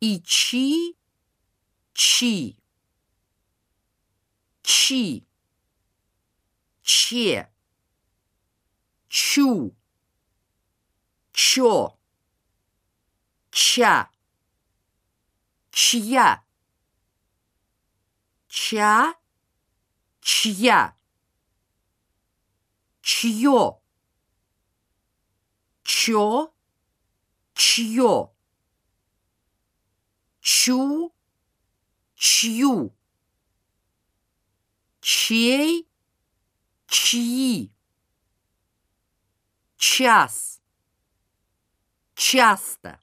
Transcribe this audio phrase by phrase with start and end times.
[0.00, 0.96] и чи,
[1.92, 2.56] чи,
[4.62, 5.22] чи,
[6.82, 7.48] че,
[9.08, 9.74] чу,
[11.32, 11.98] чо,
[13.50, 14.10] ча,
[15.70, 16.42] чья,
[18.48, 19.14] ча,
[20.20, 20.96] чья,
[23.00, 23.80] чье,
[25.82, 26.52] чё,
[27.54, 28.35] чье,
[30.66, 31.12] чу,
[32.16, 32.92] чью,
[35.00, 35.86] чей,
[36.88, 37.70] чьи,
[39.76, 40.60] час,
[42.14, 42.98] часто.